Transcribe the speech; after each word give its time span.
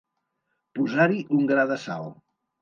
Posar-hi 0.79 1.19
un 1.41 1.45
gra 1.53 1.67
de 1.73 1.79
sal. 1.85 2.11